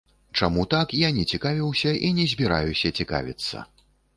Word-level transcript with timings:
Чаму 0.37 0.63
так, 0.73 0.95
я 1.03 1.09
не 1.17 1.25
цікавіўся 1.35 1.91
і 2.09 2.11
не 2.21 2.25
збіраюся 2.35 2.93
цікавіцца. 3.03 3.57